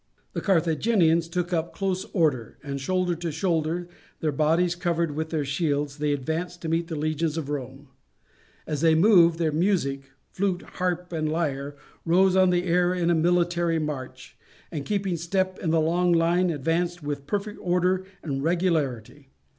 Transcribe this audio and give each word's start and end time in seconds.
The 0.33 0.41
Carthaginians 0.41 1.27
took 1.29 1.53
up 1.53 1.75
close 1.75 2.05
order, 2.05 2.57
and, 2.63 2.81
shoulder 2.81 3.13
to 3.13 3.31
shoulder, 3.31 3.87
their 4.19 4.31
bodies 4.31 4.73
covered 4.73 5.11
with 5.15 5.29
their 5.29 5.45
shields, 5.45 5.99
they 5.99 6.11
advanced 6.11 6.63
to 6.63 6.67
meet 6.69 6.87
the 6.87 6.95
legions 6.95 7.37
of 7.37 7.49
Rome. 7.51 7.87
As 8.65 8.81
they 8.81 8.95
moved, 8.95 9.37
their 9.37 9.51
music 9.51 10.09
flute, 10.31 10.63
harp, 10.63 11.13
and 11.13 11.31
lyre 11.31 11.75
rose 12.03 12.35
on 12.35 12.49
the 12.49 12.63
air 12.63 12.95
in 12.95 13.11
a 13.11 13.13
military 13.13 13.77
march, 13.77 14.35
and 14.71 14.85
keeping 14.85 15.17
step 15.17 15.59
the 15.61 15.67
long 15.79 16.13
line 16.13 16.49
advanced 16.49 17.03
with 17.03 17.27
perfect 17.27 17.59
order 17.61 18.03
and 18.23 18.41
regularity. 18.43 19.29